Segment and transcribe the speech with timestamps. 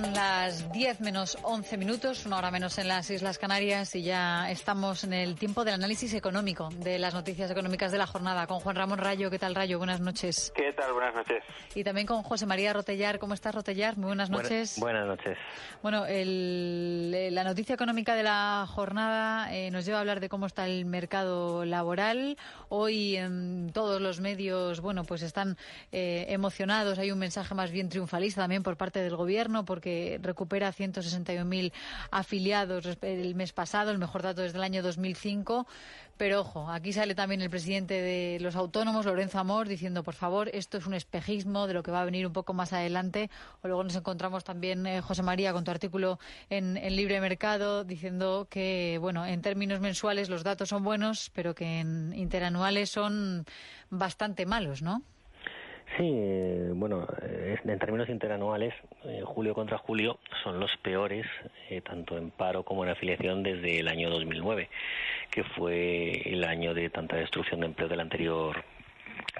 [0.00, 4.48] Son las 10 menos 11 minutos, una hora menos en las Islas Canarias y ya
[4.48, 8.60] estamos en el tiempo del análisis económico de las noticias económicas de la jornada con
[8.60, 9.28] Juan Ramón Rayo.
[9.28, 9.78] ¿Qué tal, Rayo?
[9.78, 10.52] Buenas noches.
[10.54, 10.92] ¿Qué tal?
[10.92, 11.42] Buenas noches.
[11.74, 13.18] Y también con José María Rotellar.
[13.18, 13.96] ¿Cómo estás, Rotellar?
[13.96, 14.78] Muy buenas noches.
[14.78, 15.36] Buenas, noches.
[15.82, 20.46] Bueno, el, la noticia económica de la jornada eh, nos lleva a hablar de cómo
[20.46, 22.36] está el mercado laboral.
[22.68, 25.56] Hoy en todos los medios, bueno, pues están
[25.90, 27.00] eh, emocionados.
[27.00, 29.87] Hay un mensaje más bien triunfalista también por parte del gobierno porque
[30.22, 31.72] recupera 161.000
[32.10, 35.66] afiliados el mes pasado, el mejor dato desde el año 2005.
[36.18, 40.50] Pero ojo, aquí sale también el presidente de los autónomos, Lorenzo Amor, diciendo, por favor,
[40.52, 43.30] esto es un espejismo de lo que va a venir un poco más adelante.
[43.62, 46.18] O luego nos encontramos también, eh, José María, con tu artículo
[46.50, 51.54] en, en, Libre Mercado, diciendo que, bueno, en términos mensuales los datos son buenos, pero
[51.54, 53.46] que en interanuales son
[53.88, 55.04] bastante malos, ¿no?
[55.96, 61.26] Sí, eh, bueno, eh, en términos interanuales, eh, julio contra julio son los peores,
[61.84, 64.68] tanto en paro como en afiliación, desde el año 2009,
[65.30, 68.64] que fue el año de tanta destrucción de empleo del anterior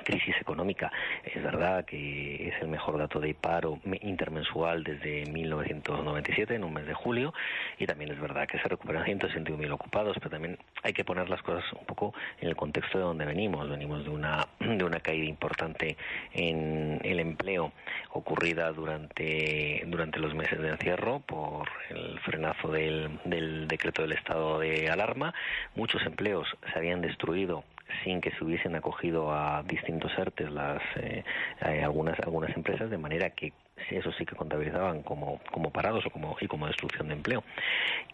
[0.05, 0.91] crisis económica.
[1.25, 6.87] Es verdad que es el mejor dato de paro intermensual desde 1997, en un mes
[6.87, 7.35] de julio,
[7.79, 11.43] y también es verdad que se recuperan 161.000 ocupados, pero también hay que poner las
[11.43, 13.69] cosas un poco en el contexto de donde venimos.
[13.69, 15.97] Venimos de una, de una caída importante
[16.33, 17.73] en el empleo
[18.11, 24.59] ocurrida durante, durante los meses de encierro por el frenazo del, del decreto del estado
[24.59, 25.35] de alarma.
[25.75, 27.65] Muchos empleos se habían destruido
[28.05, 31.25] sin que se hubiesen acogido a distintos artes las eh,
[31.63, 33.53] eh, algunas algunas empresas de manera que
[33.91, 37.45] eso sí que contabilizaban como, como parados o como, y como destrucción de empleo.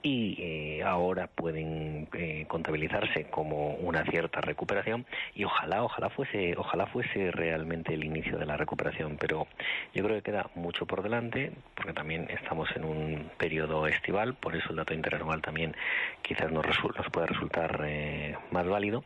[0.02, 2.06] Y eh, ahora pueden
[2.48, 8.44] contabilizarse como una cierta recuperación y ojalá, ojalá fuese, ojalá fuese realmente el inicio de
[8.44, 9.46] la recuperación, pero
[9.94, 14.54] yo creo que queda mucho por delante porque también estamos en un periodo estival, por
[14.54, 15.74] eso el dato interanual también
[16.20, 17.82] quizás nos, nos pueda resultar
[18.50, 19.02] más válido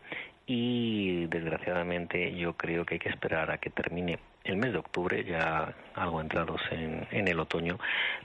[0.49, 5.23] y desgraciadamente yo creo que hay que esperar a que termine el mes de octubre,
[5.23, 7.79] ya algo entrados en, en el otoño,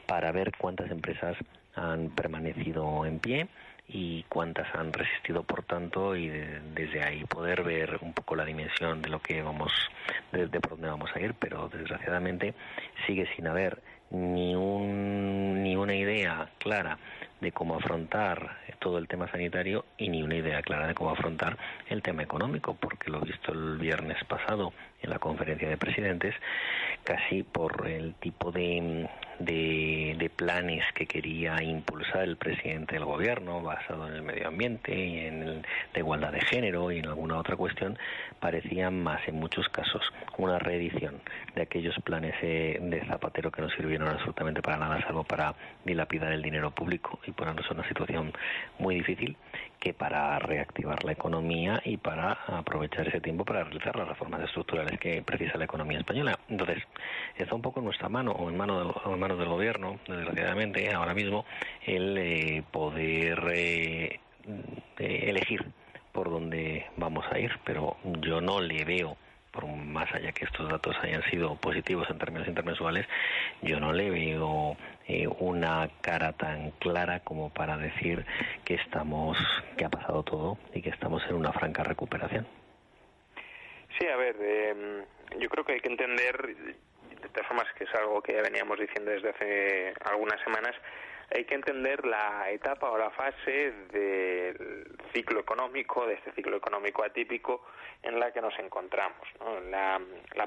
[0.08, 1.36] para ver cuántas empresas
[1.76, 3.48] han permanecido en pie
[3.90, 9.02] y cuántas han resistido por tanto y desde ahí poder ver un poco la dimensión
[9.02, 9.74] de lo que vamos
[10.32, 11.34] de, de, por dónde vamos a ir.
[11.38, 12.54] Pero desgraciadamente
[13.06, 16.98] sigue sin haber ni un ni una idea clara
[17.44, 21.58] de cómo afrontar todo el tema sanitario y ni una idea clara de cómo afrontar
[21.88, 26.34] el tema económico, porque lo visto el viernes pasado en la conferencia de presidentes,
[27.04, 29.10] casi por el tipo de,
[29.40, 35.20] de, planes que quería impulsar el presidente del gobierno, basado en el medio ambiente y
[35.20, 37.98] en la igualdad de género y en alguna otra cuestión,
[38.40, 40.02] parecían más en muchos casos
[40.38, 41.22] una reedición
[41.56, 45.56] de aquellos planes de Zapatero que no sirvieron absolutamente para nada, salvo para
[45.86, 48.34] dilapidar el dinero público y ponernos en una situación
[48.80, 49.38] muy difícil
[49.80, 54.98] que para reactivar la economía y para aprovechar ese tiempo para realizar las reformas estructurales
[55.00, 56.40] que precisa la economía española.
[56.48, 56.84] Entonces,
[57.36, 61.14] está un poco en nuestra mano o en, mano en manos del gobierno, desgraciadamente, ahora
[61.14, 61.46] mismo,
[61.86, 64.20] el eh, poder eh,
[64.98, 65.66] elegir
[66.12, 69.18] por dónde vamos a ir, pero yo no le veo
[69.54, 73.06] por más allá que estos datos hayan sido positivos en términos intermensuales,
[73.62, 74.76] yo no le veo
[75.08, 78.26] eh, una cara tan clara como para decir
[78.66, 79.38] que estamos,
[79.78, 82.48] que ha pasado todo y que estamos en una franca recuperación.
[83.98, 85.06] Sí, a ver, eh,
[85.38, 88.80] yo creo que hay que entender, de todas formas que es algo que ya veníamos
[88.80, 90.76] diciendo desde hace algunas semanas,
[91.36, 97.04] hay que entender la etapa o la fase del ciclo económico, de este ciclo económico
[97.04, 97.66] atípico
[98.02, 99.28] en la que nos encontramos.
[99.70, 100.00] La,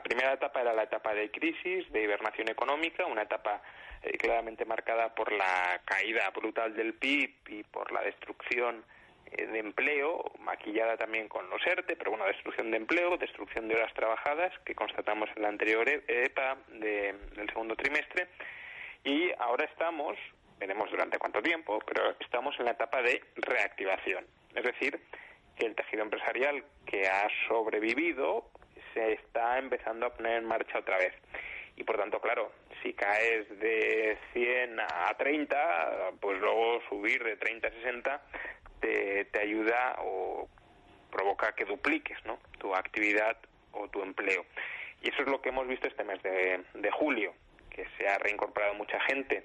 [0.03, 3.63] primera etapa era la etapa de crisis, de hibernación económica, una etapa
[4.03, 8.85] eh, claramente marcada por la caída brutal del PIB y por la destrucción
[9.31, 13.93] de empleo, maquillada también con los ERTE, pero bueno, destrucción de empleo, destrucción de horas
[13.95, 18.29] trabajadas, que constatamos en la anterior EPA del segundo trimestre,
[19.05, 20.17] y ahora estamos
[20.59, 24.27] veremos durante cuánto tiempo, pero estamos en la etapa de reactivación.
[24.55, 24.99] Es decir,
[25.59, 28.51] que el tejido empresarial que ha sobrevivido
[28.95, 31.15] se está empezando a poner en marcha otra vez.
[31.77, 32.53] Y por tanto, claro,
[32.83, 38.23] si caes de 100 a 30, pues luego subir de 30 a 60
[38.87, 40.49] te, te ayuda o
[41.11, 42.39] provoca que dupliques ¿no?
[42.59, 43.37] tu actividad
[43.73, 44.45] o tu empleo.
[45.03, 47.35] Y es lo que hemos visto este mes de, julio,
[47.71, 49.45] que se ha reincorporado mucha gente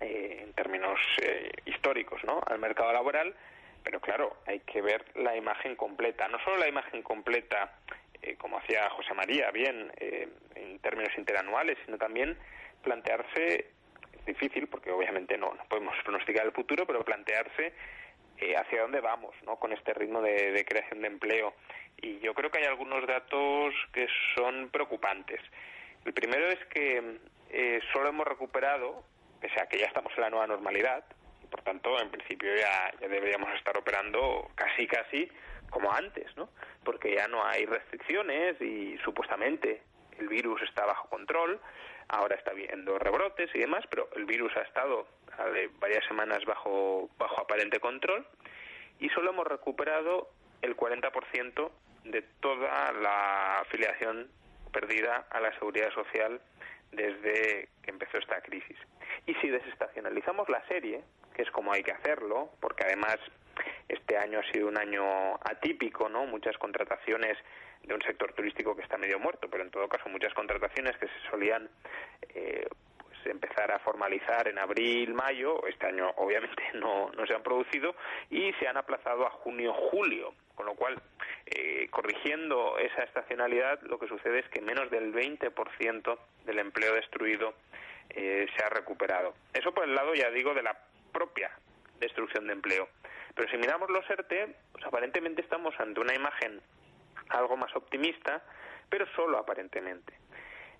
[0.00, 2.40] eh, en términos eh, históricos ¿no?
[2.46, 3.34] al mercado laboral,
[3.82, 7.78] pero claro, hay que ver la imagen completa, no solo la imagen completa,
[8.22, 9.92] eh, como hacía José María, bien,
[10.54, 12.36] en términos interanuales, sino también
[12.82, 13.66] plantearse,
[14.18, 17.72] es difícil porque obviamente no, no podemos pronosticar el futuro, pero plantearse
[18.56, 19.56] hacia dónde vamos ¿no?
[19.56, 21.54] con este ritmo de creación de empleo
[22.00, 25.40] y yo creo que hay algunos datos que son preocupantes.
[26.04, 27.18] El primero es que
[27.50, 29.04] eh, solo hemos recuperado,
[29.40, 31.04] pese a que ya estamos en la nueva normalidad,
[31.42, 35.30] y por tanto, en principio ya, ya deberíamos estar operando casi, casi
[35.70, 36.48] como antes, ¿no?
[36.84, 39.82] Porque ya no hay restricciones y supuestamente
[40.18, 41.60] el virus está bajo control,
[42.08, 45.06] ahora está viendo rebrotes y demás, pero el virus ha estado
[45.80, 48.26] varias semanas bajo, bajo aparente control
[48.98, 50.30] y solo hemos recuperado
[50.62, 51.70] el 40%
[52.04, 54.28] de toda la afiliación
[54.72, 56.40] perdida a la seguridad social
[56.92, 58.76] desde que empezó esta crisis.
[59.26, 61.02] Y si desestacionalizamos la serie,
[61.34, 63.18] que es como hay que hacerlo, porque además
[63.88, 66.26] este año ha sido un año atípico, ¿no?
[66.26, 67.36] Muchas contrataciones
[67.82, 71.06] de un sector turístico que está medio muerto, pero en todo caso muchas contrataciones que
[71.06, 71.68] se solían
[72.34, 72.66] eh,
[73.30, 77.94] empezar a formalizar en abril, mayo, este año obviamente no, no se han producido
[78.30, 81.00] y se han aplazado a junio, julio, con lo cual,
[81.46, 87.54] eh, corrigiendo esa estacionalidad, lo que sucede es que menos del 20% del empleo destruido
[88.10, 89.34] eh, se ha recuperado.
[89.52, 90.76] Eso por el lado, ya digo, de la
[91.12, 91.50] propia
[92.00, 92.88] destrucción de empleo.
[93.36, 96.60] Pero si miramos los ERTE, pues aparentemente estamos ante una imagen
[97.28, 98.42] algo más optimista,
[98.88, 100.14] pero solo aparentemente.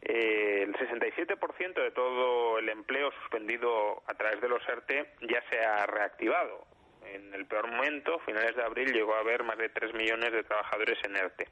[0.00, 5.58] Eh, el 67% de todo el empleo suspendido a través de los ERTE ya se
[5.64, 6.64] ha reactivado.
[7.04, 10.42] En el peor momento, finales de abril, llegó a haber más de 3 millones de
[10.42, 11.48] trabajadores en ERTE.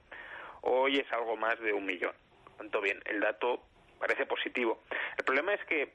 [0.63, 2.15] Hoy es algo más de un millón.
[2.57, 3.63] Tanto bien, el dato
[3.99, 4.81] parece positivo.
[5.19, 5.93] El problema es que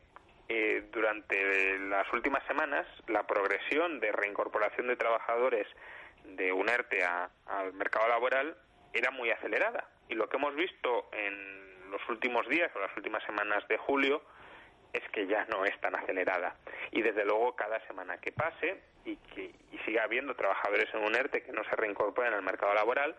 [0.49, 5.67] eh, durante las últimas semanas la progresión de reincorporación de trabajadores
[6.23, 8.57] de un ERTE al mercado laboral
[8.91, 9.87] era muy acelerada.
[10.09, 14.23] Y lo que hemos visto en los últimos días o las últimas semanas de julio
[14.91, 16.55] es que ya no es tan acelerada.
[16.91, 21.15] Y desde luego cada semana que pase y que y siga habiendo trabajadores en un
[21.15, 23.15] ERTE que no se reincorporen al mercado laboral,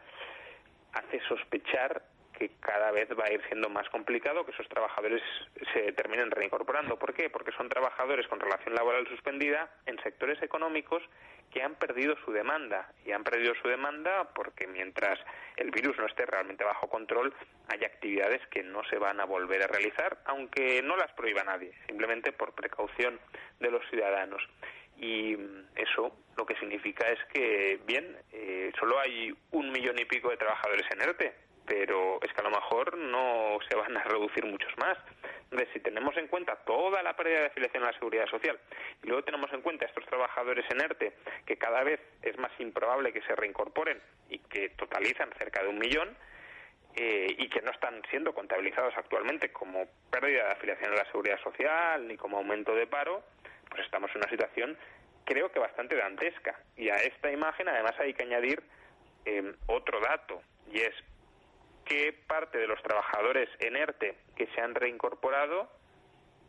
[0.93, 2.03] hace sospechar
[2.41, 5.21] que cada vez va a ir siendo más complicado que esos trabajadores
[5.75, 6.99] se terminen reincorporando.
[6.99, 7.29] ¿Por qué?
[7.29, 11.03] Porque son trabajadores con relación laboral suspendida en sectores económicos
[11.53, 12.91] que han perdido su demanda.
[13.05, 15.19] Y han perdido su demanda porque mientras
[15.57, 17.35] el virus no esté realmente bajo control,
[17.69, 21.75] hay actividades que no se van a volver a realizar, aunque no las prohíba nadie,
[21.89, 23.21] simplemente por precaución
[23.59, 24.43] de los ciudadanos.
[24.97, 25.37] Y
[25.77, 30.39] eso lo que significa es que, bien, eh, solo hay un millón y pico de
[30.39, 34.77] trabajadores en ERTE, pero es que a lo mejor no se van a reducir muchos
[34.79, 34.99] más.
[35.45, 38.59] Entonces, si tenemos en cuenta toda la pérdida de afiliación a la seguridad social
[39.05, 41.13] y luego tenemos en cuenta estos trabajadores en ERTE,
[41.47, 45.79] que cada vez es más improbable que se reincorporen y que totalizan cerca de un
[45.79, 46.17] millón,
[46.97, 51.39] eh, y que no están siendo contabilizados actualmente como pérdida de afiliación a la seguridad
[51.41, 53.23] social ni como aumento de paro,
[53.69, 54.77] pues estamos en una situación
[55.25, 56.59] creo que bastante dantesca.
[56.77, 58.61] Y a esta imagen además hay que añadir
[59.25, 60.43] eh, otro dato,
[60.73, 60.95] y es
[61.85, 65.71] qué parte de los trabajadores en ERTE que se han reincorporado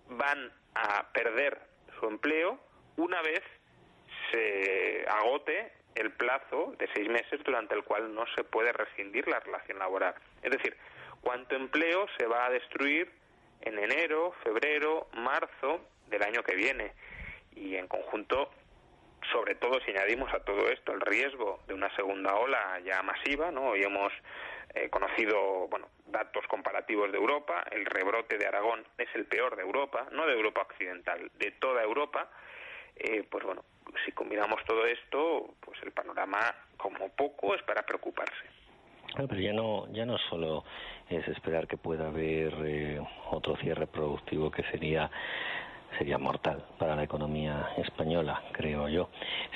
[0.09, 1.59] van a perder
[1.99, 2.59] su empleo
[2.97, 3.41] una vez
[4.31, 9.39] se agote el plazo de seis meses durante el cual no se puede rescindir la
[9.39, 10.15] relación laboral.
[10.41, 10.75] Es decir,
[11.21, 13.11] cuánto empleo se va a destruir
[13.61, 16.93] en enero, febrero, marzo del año que viene.
[17.55, 18.51] Y en conjunto,
[19.31, 23.51] sobre todo si añadimos a todo esto el riesgo de una segunda ola ya masiva,
[23.51, 23.69] ¿no?
[23.69, 24.11] Hoy hemos
[24.73, 29.63] eh, conocido, bueno, datos comparativos de Europa, el rebrote de Aragón es el peor de
[29.63, 32.29] Europa, no de Europa occidental, de toda Europa,
[32.95, 33.63] eh, pues bueno,
[34.05, 36.39] si combinamos todo esto, pues el panorama
[36.77, 38.45] como poco es para preocuparse.
[39.15, 40.63] pero ya no, ya no solo
[41.09, 43.01] es esperar que pueda haber eh,
[43.31, 45.09] otro cierre productivo que sería
[45.97, 49.09] sería mortal para la economía española, creo yo,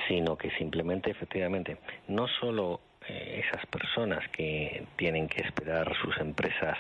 [0.07, 1.77] sino que simplemente, efectivamente,
[2.07, 6.77] no solo eh, esas personas que tienen que esperar sus empresas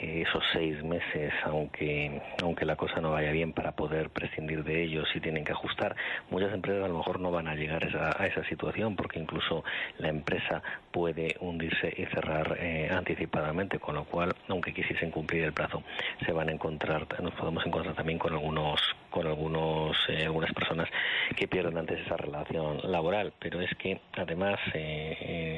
[0.00, 5.08] esos seis meses, aunque, aunque la cosa no vaya bien, para poder prescindir de ellos
[5.14, 5.96] y tienen que ajustar,
[6.30, 9.64] muchas empresas a lo mejor no van a llegar esa, a esa situación porque incluso
[9.98, 15.52] la empresa puede hundirse y cerrar eh, anticipadamente, con lo cual, aunque quisiesen cumplir el
[15.52, 15.82] plazo,
[16.24, 20.88] se van a encontrar, nos podemos encontrar también con algunos, con algunos, algunas personas
[21.36, 23.32] que pierden antes esa relación laboral.
[23.38, 24.58] Pero es que además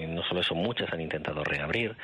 [0.09, 1.97] no solo eso, muchas han intentado reabrir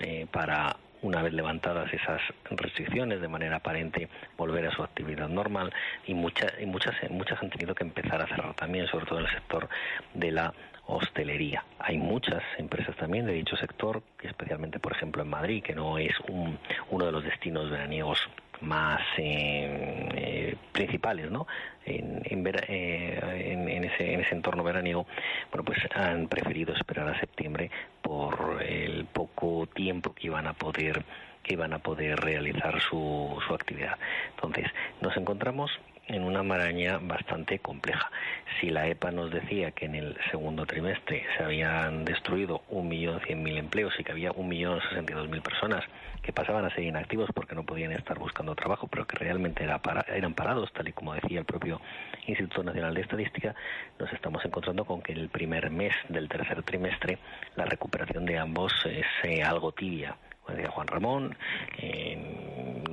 [0.00, 5.72] eh, para una vez levantadas esas restricciones de manera aparente volver a su actividad normal
[6.06, 9.26] y muchas y muchas muchas han tenido que empezar a cerrar también sobre todo en
[9.26, 9.68] el sector
[10.14, 10.54] de la
[10.86, 11.64] hostelería.
[11.78, 16.14] Hay muchas empresas también de dicho sector, especialmente por ejemplo en Madrid, que no es
[16.28, 16.58] un,
[16.90, 18.28] uno de los destinos veraniegos
[18.60, 21.46] más eh, eh, principales ¿no?
[21.84, 25.06] En, eh, en, en, ese, en ese entorno veraniego,
[25.50, 27.70] bueno, pues han preferido esperar a septiembre
[28.02, 31.04] por el poco tiempo que iban a poder
[31.42, 33.96] que iban a poder realizar su, su actividad.
[34.34, 34.66] Entonces,
[35.00, 35.70] nos encontramos
[36.08, 38.10] en una maraña bastante compleja.
[38.60, 43.20] Si la EPA nos decía que en el segundo trimestre se habían destruido un millón
[43.26, 45.84] cien mil empleos y que había un millón sesenta y dos mil personas
[46.22, 49.80] que pasaban a ser inactivos porque no podían estar buscando trabajo, pero que realmente era
[50.08, 51.80] eran parados, tal y como decía el propio
[52.26, 53.54] Instituto Nacional de Estadística,
[53.98, 57.18] nos estamos encontrando con que en el primer mes del tercer trimestre
[57.54, 60.16] la recuperación de ambos es eh, algo tibia.
[60.42, 61.36] Como decía Juan Ramón,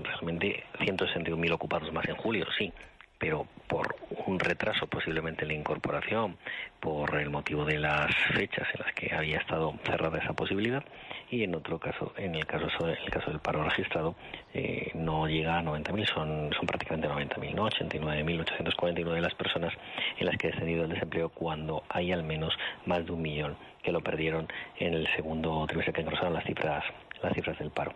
[0.04, 2.74] realmente 161.000 ocupados más en julio, sí,
[3.24, 3.96] pero por
[4.28, 6.36] un retraso posiblemente en la incorporación,
[6.82, 10.84] por el motivo de las fechas en las que había estado cerrada esa posibilidad,
[11.32, 14.16] y en otro caso, en el caso, el caso del paro registrado,
[14.54, 17.70] eh, no llega a 90.000, son, son prácticamente 90.000, ¿no?
[17.70, 19.74] 89.849 de las personas
[20.18, 22.54] en las que ha descendido el desempleo cuando hay al menos
[22.86, 24.50] más de un millón que lo perdieron
[24.80, 26.84] en el segundo trimestre que engrosaron las cifras
[27.22, 27.94] las cifras del paro.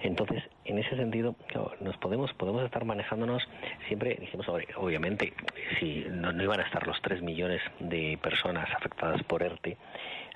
[0.00, 1.34] Entonces, en ese sentido,
[1.80, 3.42] nos podemos podemos estar manejándonos
[3.86, 5.32] siempre, dijimos, obviamente,
[5.78, 9.76] si no, iban a estar los 3 millones de personas afectadas por ERTE,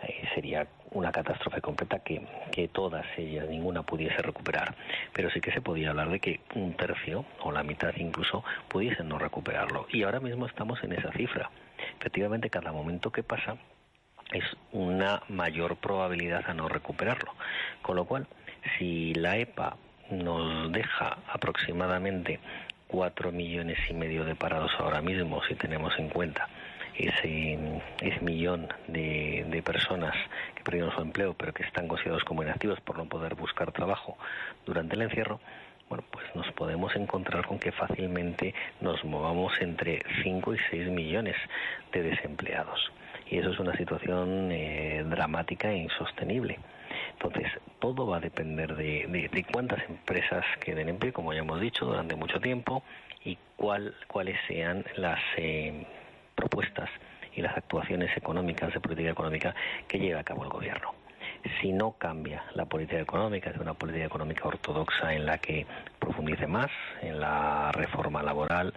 [0.02, 4.74] eh, sería una catástrofe completa que, que todas ellas, ninguna pudiese recuperar.
[5.12, 9.08] Pero sí que se podía hablar de que un tercio o la mitad incluso pudiesen
[9.08, 9.86] no recuperarlo.
[9.90, 11.50] Y ahora mismo estamos en esa cifra.
[11.98, 13.56] Efectivamente, cada momento que pasa
[14.32, 17.32] es una mayor probabilidad a no recuperarlo.
[17.82, 18.26] Con lo cual,
[18.78, 19.76] si la EPA
[20.10, 22.40] nos deja aproximadamente
[22.86, 26.48] cuatro millones y medio de parados ahora mismo, si tenemos en cuenta
[26.96, 27.58] ese,
[28.00, 30.14] ese millón de, de, personas
[30.54, 34.16] que perdieron su empleo, pero que están considerados como inactivos por no poder buscar trabajo
[34.66, 35.40] durante el encierro,
[35.88, 41.36] bueno, pues nos podemos encontrar con que fácilmente nos movamos entre 5 y 6 millones
[41.92, 42.92] de desempleados
[43.30, 46.58] y eso es una situación eh, dramática e insostenible.
[47.20, 51.60] Entonces, todo va a depender de, de, cuántas empresas queden en pie, como ya hemos
[51.60, 52.84] dicho, durante mucho tiempo
[53.24, 55.84] y cuál, cuáles sean las eh,
[56.36, 56.88] propuestas
[57.34, 59.54] y las actuaciones económicas de política económica
[59.88, 60.94] que lleve a cabo el gobierno.
[61.60, 65.66] Si no cambia la política económica, es una política económica ortodoxa en la que
[65.98, 66.70] profundice más,
[67.02, 68.72] en la reforma laboral,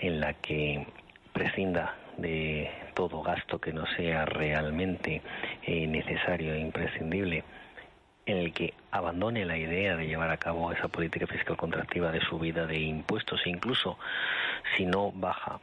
[0.00, 0.86] en la que
[1.34, 5.20] prescinda de todo gasto que no sea realmente
[5.62, 7.44] eh, necesario e imprescindible,
[8.26, 12.20] en el que abandone la idea de llevar a cabo esa política fiscal contractiva de
[12.20, 13.98] subida de impuestos, e incluso
[14.76, 15.60] si no baja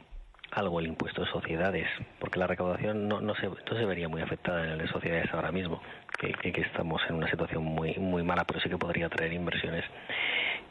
[0.52, 1.88] algo el impuesto de sociedades,
[2.18, 5.32] porque la recaudación no, no, se, no se vería muy afectada en el de sociedades
[5.32, 5.80] ahora mismo,
[6.18, 9.84] que, que, estamos en una situación muy, muy mala, pero sí que podría traer inversiones,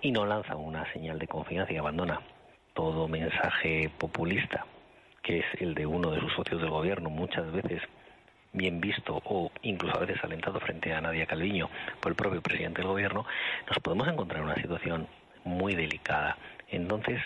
[0.01, 2.21] y no lanza una señal de confianza y abandona
[2.74, 4.65] todo mensaje populista
[5.21, 7.81] que es el de uno de sus socios del gobierno, muchas veces
[8.53, 12.81] bien visto o incluso a veces alentado frente a Nadia Calviño por el propio presidente
[12.81, 13.25] del gobierno,
[13.67, 15.08] nos podemos encontrar en una situación
[15.43, 16.38] muy delicada.
[16.70, 17.22] Entonces,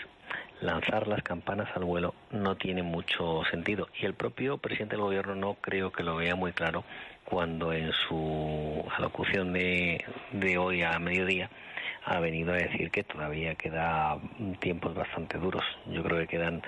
[0.60, 5.34] lanzar las campanas al vuelo no tiene mucho sentido y el propio presidente del gobierno
[5.34, 6.84] no creo que lo vea muy claro
[7.24, 11.50] cuando en su alocución de, de hoy a mediodía
[12.04, 14.16] ha venido a decir que todavía queda
[14.60, 15.64] tiempos bastante duros.
[15.86, 16.62] Yo creo que quedan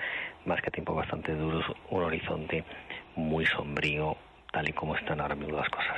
[0.45, 2.65] más que tiempos bastante duros, un horizonte
[3.15, 4.17] muy sombrío,
[4.51, 5.97] tal y como están ahora mismo las cosas.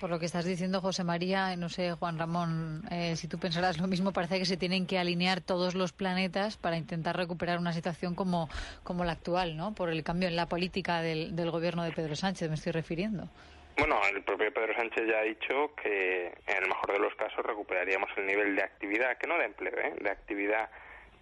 [0.00, 3.78] Por lo que estás diciendo, José María, no sé, Juan Ramón, eh, si tú pensarás
[3.78, 7.74] lo mismo, parece que se tienen que alinear todos los planetas para intentar recuperar una
[7.74, 8.48] situación como,
[8.82, 9.74] como la actual, ¿no?
[9.74, 13.28] Por el cambio en la política del, del gobierno de Pedro Sánchez, me estoy refiriendo.
[13.76, 17.44] Bueno, el propio Pedro Sánchez ya ha dicho que en el mejor de los casos
[17.44, 19.94] recuperaríamos el nivel de actividad, que no de empleo, ¿eh?
[20.00, 20.70] de actividad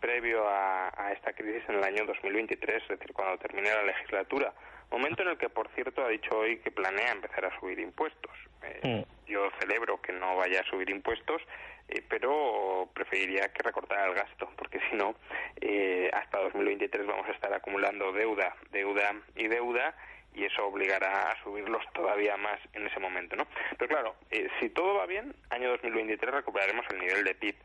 [0.01, 4.53] previo a, esta crisis en el año 2023, es decir, cuando termine la legislatura.
[4.91, 8.33] Momento en el que, por cierto, ha dicho hoy que planea empezar a subir impuestos.
[8.63, 9.31] Eh, mm.
[9.31, 11.43] Yo celebro que no vaya a subir impuestos,
[11.89, 15.15] eh, pero preferiría que recortara el gasto, porque si no,
[15.61, 19.95] eh, hasta 2023 vamos a estar acumulando deuda, deuda y deuda
[20.35, 23.47] y eso obligará a subirlos todavía más en ese momento, ¿no?
[23.77, 27.57] Pero claro, eh, si todo va bien, año 2023 recuperaremos el nivel de PIB.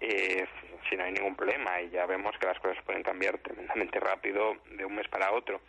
[0.00, 0.46] Eh,
[0.90, 4.56] si no hay ningún problema y ya vemos que las cosas pueden cambiar tremendamente rápido
[4.70, 5.60] de un mes para otro.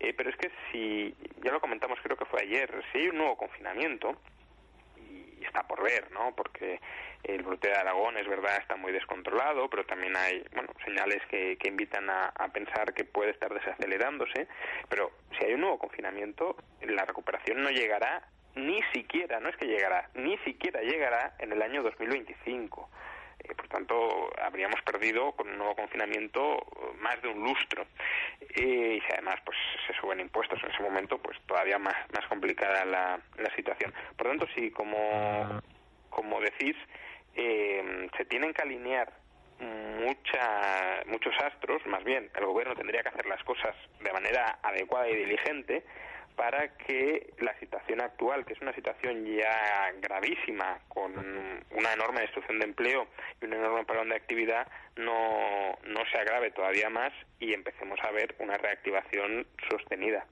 [0.00, 3.18] Eh, pero es que si, ya lo comentamos creo que fue ayer, si hay un
[3.18, 4.16] nuevo confinamiento,
[4.96, 6.34] y está por ver, ¿no?
[6.34, 6.80] Porque
[7.24, 11.56] el brote de Aragón es verdad está muy descontrolado, pero también hay bueno señales que,
[11.56, 14.48] que invitan a, a, pensar que puede estar desacelerándose.
[14.88, 18.22] Pero si hay un nuevo confinamiento, la recuperación no llegará
[18.54, 22.88] ni siquiera, no es que llegará, ni siquiera llegará en el año 2025.
[23.44, 26.64] Eh, por tanto, habríamos perdido con un nuevo confinamiento
[27.00, 27.86] más de un lustro.
[28.56, 29.56] y si además pues
[29.86, 33.92] se suben impuestos en ese momento, pues todavía más, más complicada la, la situación.
[34.16, 35.60] Por tanto, sí, como,
[36.10, 36.76] como decís,
[37.34, 39.12] eh, se tienen que alinear
[39.60, 45.08] mucha, muchos astros, más bien el gobierno tendría que hacer las cosas de manera adecuada
[45.08, 45.84] y diligente
[46.36, 51.12] para que la situación actual, que es una situación ya gravísima, con
[51.70, 53.06] una enorme destrucción de empleo
[53.40, 58.10] y un enorme parón de actividad, no, no se agrave todavía más y empecemos a
[58.10, 60.26] ver una reactivación sostenida.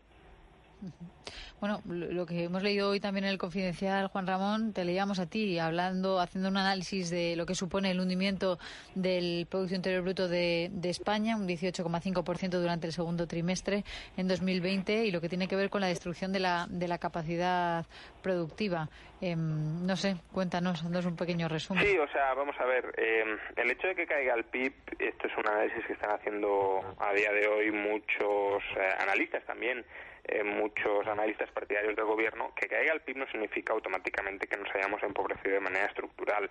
[1.61, 5.27] Bueno, lo que hemos leído hoy también en el Confidencial, Juan Ramón, te leíamos a
[5.27, 8.59] ti hablando, haciendo un análisis de lo que supone el hundimiento
[8.95, 13.85] del Producto Interior Bruto de, España, un 18,5% durante el segundo trimestre
[14.17, 16.97] en 2020 y lo que tiene que ver con la destrucción de la, de la
[16.97, 17.85] capacidad
[18.23, 18.89] productiva.
[19.21, 21.85] Em, no sé, cuéntanos, danos un pequeño resumen.
[21.85, 25.27] Sí, o sea, vamos a ver, em, el hecho de que caiga el PIB, esto
[25.27, 29.85] es un análisis que están haciendo a día de hoy muchos eh, analistas también
[30.25, 34.75] eh, muchos analistas partidarios del gobierno, que caiga el PIB no significa automáticamente que nos
[34.75, 36.51] hayamos empobrecido de manera estructural.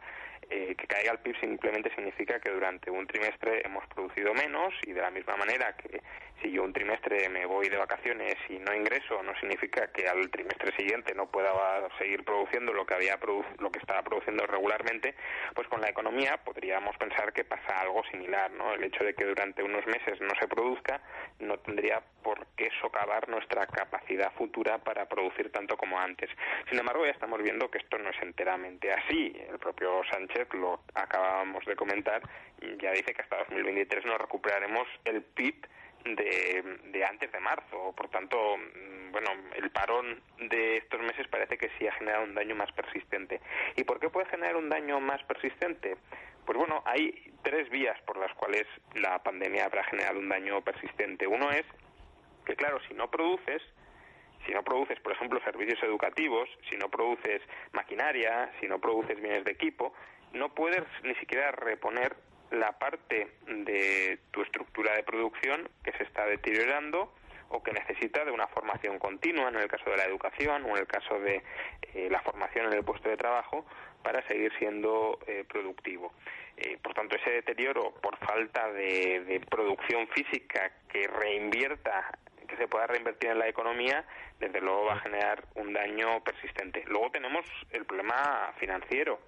[0.50, 4.94] Eh, que caiga el PIB simplemente significa que durante un trimestre hemos producido menos y
[4.94, 6.02] de la misma manera que
[6.42, 10.30] si yo un trimestre me voy de vacaciones y no ingreso, no significa que al
[10.30, 11.52] trimestre siguiente no pueda
[11.98, 13.20] seguir produciendo lo que había
[13.60, 15.16] lo que estaba produciendo regularmente,
[15.54, 18.74] pues con la economía podríamos pensar que pasa algo similar, ¿no?
[18.74, 21.02] El hecho de que durante unos meses no se produzca
[21.40, 26.30] no tendría por qué socavar nuestra capacidad futura para producir tanto como antes.
[26.70, 29.36] Sin embargo, ya estamos viendo que esto no es enteramente así.
[29.50, 32.22] El propio Sánchez lo acabábamos de comentar,
[32.82, 35.68] ya dice que hasta 2023 no recuperaremos el PIB
[36.06, 37.94] de, antes de marzo.
[37.96, 42.36] Por tanto, mm, bueno, el parón de estos meses parece que sí ha generado un
[42.36, 43.42] daño más persistente.
[43.76, 45.98] ¿Y por qué puede generar un daño más persistente?
[46.46, 51.28] Pues bueno, hay tres vías por las cuales la pandemia habrá generado un daño persistente.
[51.28, 51.66] Uno es
[52.50, 53.62] que, claro, si no produces,
[54.48, 59.44] si no produces, por ejemplo, servicios educativos, si no produces maquinaria, si no produces bienes
[59.44, 59.94] de equipo,
[60.34, 62.16] no puedes ni siquiera reponer
[62.50, 67.14] la parte de tu estructura de producción que se está deteriorando
[67.50, 70.78] o que necesita de una formación continua, en el caso de la educación o en
[70.78, 71.44] el caso de
[71.94, 73.66] eh, la formación en el puesto de trabajo,
[74.04, 76.14] para seguir siendo eh, productivo.
[76.58, 82.18] Eh, por tanto, ese deterioro por falta de, producción física que reinvierta,
[82.50, 84.04] que se pueda reinvertir en la economía,
[84.40, 86.84] desde luego va a generar un daño persistente.
[86.88, 89.20] Luego tenemos el problema financiero.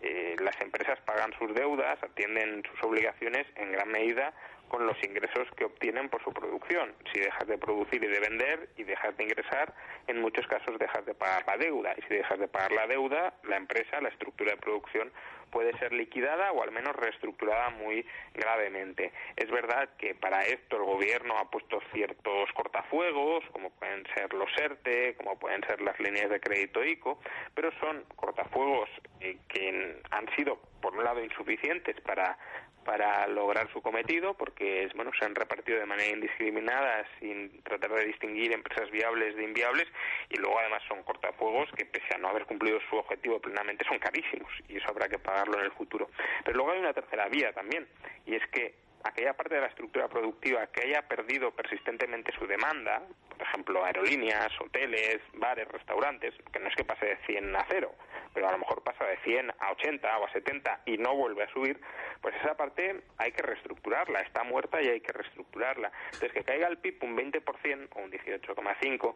[0.00, 4.32] Eh, las empresas pagan sus deudas, atienden sus obligaciones en gran medida
[4.68, 6.94] con los ingresos que obtienen por su producción.
[7.12, 9.74] Si dejas de producir y de vender y dejas de ingresar,
[10.06, 11.94] en muchos casos dejas de pagar la deuda.
[11.96, 15.10] Y si dejas de pagar la deuda, la empresa, la estructura de producción
[15.50, 19.12] puede ser liquidada o al menos reestructurada muy gravemente.
[19.36, 24.50] Es verdad que para esto el gobierno ha puesto ciertos cortafuegos, como pueden ser los
[24.56, 27.20] ERTE, como pueden ser las líneas de crédito ICO,
[27.54, 28.88] pero son cortafuegos
[29.20, 32.38] eh, que han sido, por un lado, insuficientes para
[32.88, 38.06] para lograr su cometido, porque bueno, se han repartido de manera indiscriminada sin tratar de
[38.06, 39.86] distinguir empresas viables de inviables
[40.30, 43.98] y luego además son cortafuegos que pese a no haber cumplido su objetivo plenamente son
[43.98, 46.08] carísimos y eso habrá que pagarlo en el futuro.
[46.46, 47.86] Pero luego hay una tercera vía también
[48.24, 53.02] y es que aquella parte de la estructura productiva que haya perdido persistentemente su demanda,
[53.28, 57.92] por ejemplo, aerolíneas, hoteles, bares, restaurantes, que no es que pase de 100 a cero,
[58.32, 61.44] pero a lo mejor pasa de 100 a 80 o a 70 y no vuelve
[61.44, 61.80] a subir,
[62.20, 65.90] pues esa parte hay que reestructurarla, está muerta y hay que reestructurarla.
[66.06, 69.14] Entonces, que caiga el PIB un 20% o un 18,5%,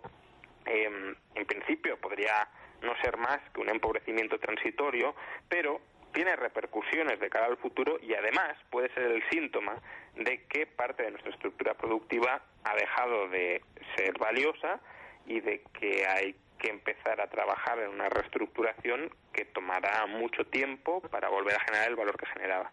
[0.67, 2.49] eh, en principio podría
[2.83, 5.15] no ser más que un empobrecimiento transitorio,
[5.49, 5.81] pero
[6.13, 9.75] tiene repercusiones de cara al futuro y además puede ser el síntoma
[10.15, 13.63] de que parte de nuestra estructura productiva ha dejado de
[13.97, 14.81] ser valiosa
[15.27, 21.01] y de que hay que empezar a trabajar en una reestructuración que tomará mucho tiempo
[21.01, 22.71] para volver a generar el valor que generaba.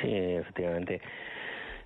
[0.00, 1.02] Sí, efectivamente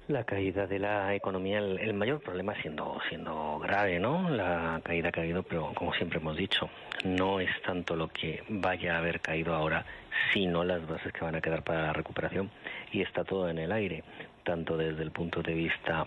[0.09, 4.31] la caída de la economía, el, mayor problema siendo, siendo grave, ¿no?
[4.31, 6.71] La caída ha habido, pero como siempre hemos dicho,
[7.05, 9.85] no es tanto lo que vaya a haber caído ahora,
[10.33, 12.51] sino las bases que van a quedar para la recuperación
[12.91, 14.03] y está todo en el aire,
[14.45, 16.07] tanto desde el punto de vista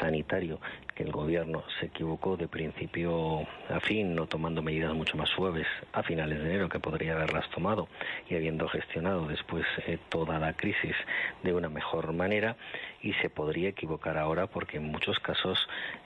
[0.00, 0.60] sanitario,
[0.94, 5.66] que el gobierno se equivocó de principio a fin, no tomando medidas mucho más suaves
[5.92, 7.88] a finales de enero que podría haberlas tomado
[8.28, 10.94] y habiendo gestionado después eh, toda la crisis
[11.42, 12.56] de una mejor manera
[13.02, 15.58] y se podría equivocar ahora porque en muchos casos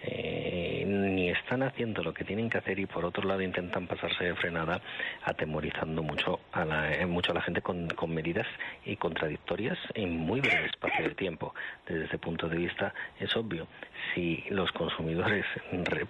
[0.03, 4.25] eh, ni están haciendo lo que tienen que hacer y por otro lado intentan pasarse
[4.25, 4.81] de frenada
[5.25, 8.47] atemorizando mucho a la, eh, mucho a la gente con, con medidas
[8.85, 11.55] y contradictorias en muy breve espacio de tiempo.
[11.87, 13.67] Desde ese punto de vista es obvio
[14.15, 15.45] si los consumidores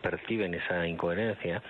[0.02, 1.62] perciben esa incoherencia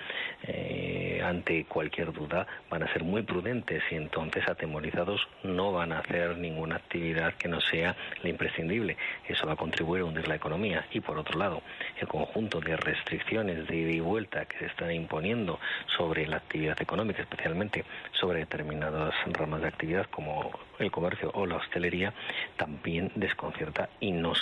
[0.43, 5.99] eh, ante cualquier duda van a ser muy prudentes y entonces atemorizados no van a
[6.01, 8.97] hacer ninguna actividad que no sea la imprescindible.
[9.29, 11.63] Eso va a contribuir a hundir la economía y por otro lado
[12.01, 15.61] el conjunto de restricciones de ida y vuelta que se están imponiendo
[15.97, 21.57] sobre la actividad económica, especialmente sobre determinadas ramas de actividad como el comercio o la
[21.57, 22.13] hostelería,
[22.57, 24.33] también desconcierta y no,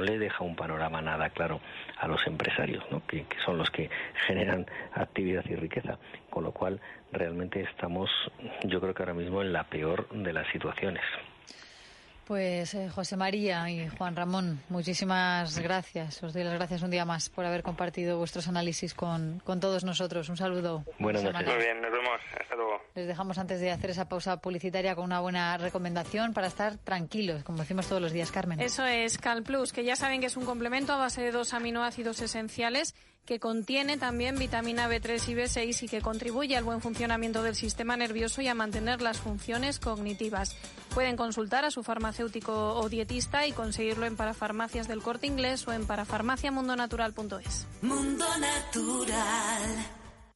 [0.00, 1.57] le deja un panorama nada claro
[1.98, 3.02] a los empresarios, ¿no?
[3.06, 3.90] que, que son los que
[4.26, 5.98] generan actividad y riqueza.
[6.30, 6.80] Con lo cual,
[7.12, 8.10] realmente estamos,
[8.64, 11.02] yo creo que ahora mismo, en la peor de las situaciones.
[12.28, 16.22] Pues eh, José María y Juan Ramón, muchísimas gracias.
[16.22, 19.82] Os doy las gracias un día más por haber compartido vuestros análisis con, con todos
[19.82, 20.28] nosotros.
[20.28, 20.84] Un saludo.
[20.98, 21.46] Buenas noches.
[21.46, 22.20] Muy bien, nos vemos.
[22.38, 22.82] Hasta luego.
[22.94, 27.44] Les dejamos antes de hacer esa pausa publicitaria con una buena recomendación para estar tranquilos,
[27.44, 28.60] como decimos todos los días, Carmen.
[28.60, 31.54] Eso es Cal Plus, que ya saben que es un complemento a base de dos
[31.54, 32.94] aminoácidos esenciales
[33.28, 37.94] que contiene también vitamina B3 y B6 y que contribuye al buen funcionamiento del sistema
[37.94, 40.56] nervioso y a mantener las funciones cognitivas.
[40.94, 45.74] Pueden consultar a su farmacéutico o dietista y conseguirlo en parafarmacias del corte inglés o
[45.74, 47.66] en parafarmaciamundonatural.es.
[47.82, 48.24] Mundo.